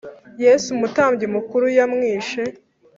[0.43, 2.41] Yesu umutambyi mukuru yamwishe